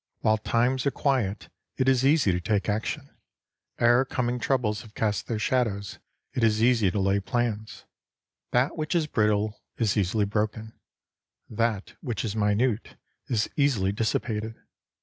[0.21, 3.11] While times are quiet, it is easy to take action;
[3.77, 5.99] ere coming troubles have cast their shadows,
[6.33, 7.85] it is easy to lay plans.
[8.49, 10.73] That which is brittle is easily broken;
[11.51, 12.95] that which is minute
[13.27, 14.55] is easily dissipated.